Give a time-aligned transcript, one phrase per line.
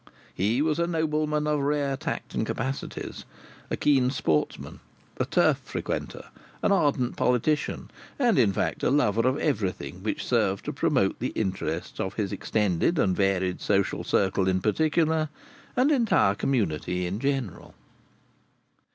[0.33, 3.23] He was a nobleman of rare tact and capacities;
[3.69, 4.79] a keen sportsman;
[5.19, 6.29] a Turf frequenter;
[6.63, 11.29] an ardent politician; and, in fact, a lover of everything which served to promote the
[11.35, 15.29] interests of his extended and varied social circle in particular,
[15.75, 17.75] and entire community in general.